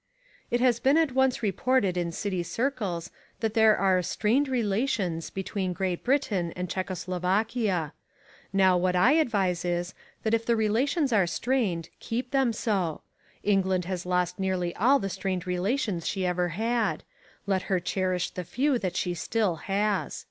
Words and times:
It 0.49 0.61
has 0.61 0.79
been 0.79 0.97
at 0.97 1.11
once 1.11 1.43
reported 1.43 1.95
in 1.95 2.11
City 2.11 2.41
circles 2.41 3.11
that 3.39 3.53
there 3.53 3.77
are 3.77 4.01
"strained 4.01 4.47
relations" 4.47 5.29
between 5.29 5.73
Great 5.73 6.03
Britain 6.03 6.51
and 6.55 6.67
Czecho 6.67 6.95
Slovakia. 6.97 7.93
Now 8.51 8.75
what 8.77 8.95
I 8.95 9.11
advise 9.11 9.63
is, 9.63 9.93
that 10.23 10.33
if 10.33 10.43
the 10.43 10.55
relations 10.55 11.13
are 11.13 11.27
strained, 11.27 11.89
keep 11.99 12.31
them 12.31 12.51
so. 12.51 13.01
England 13.43 13.85
has 13.85 14.03
lost 14.03 14.39
nearly 14.39 14.75
all 14.75 14.97
the 14.97 15.07
strained 15.07 15.45
relations 15.45 16.07
she 16.07 16.25
ever 16.25 16.47
had; 16.47 17.03
let 17.45 17.69
her 17.69 17.79
cherish 17.79 18.31
the 18.31 18.43
few 18.43 18.79
that 18.79 18.95
she 18.95 19.13
still 19.13 19.55
has. 19.57 20.19